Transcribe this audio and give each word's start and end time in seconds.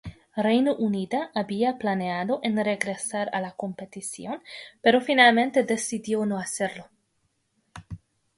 Reino 0.47 0.75
Unido 0.77 1.29
había 1.35 1.77
planeado 1.77 2.39
en 2.41 2.57
regresar 2.57 3.29
a 3.33 3.39
la 3.39 3.51
competición, 3.51 4.41
pero 4.81 4.99
finalmente 4.99 5.61
decidió 5.61 6.25
no 6.25 6.39
hacerlo. 6.39 6.89